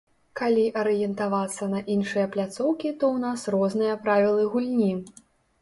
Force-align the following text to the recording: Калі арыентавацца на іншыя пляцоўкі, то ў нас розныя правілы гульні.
Калі 0.39 0.61
арыентавацца 0.83 1.67
на 1.75 1.81
іншыя 1.95 2.25
пляцоўкі, 2.37 2.95
то 3.05 3.11
ў 3.19 3.25
нас 3.27 3.45
розныя 3.57 4.01
правілы 4.09 4.49
гульні. 4.57 4.93